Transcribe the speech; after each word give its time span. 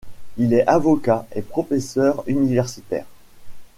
Il 0.39 0.55
est 0.55 0.65
avocat 0.67 1.27
et 1.35 1.43
professeur 1.43 2.23
universitaire. 2.25 3.05